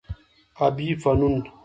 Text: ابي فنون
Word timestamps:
ابي 0.65 0.95
فنون 0.95 1.35